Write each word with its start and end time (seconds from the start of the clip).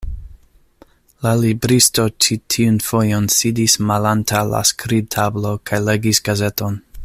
La 1.25 1.33
libristo 1.41 2.05
ĉi 2.25 2.37
tiun 2.55 2.79
fojon 2.87 3.29
sidis 3.35 3.77
malantaŭ 3.91 4.43
la 4.55 4.63
skribtablo 4.71 5.53
kaj 5.71 5.85
legis 5.91 6.25
gazeton. 6.31 6.85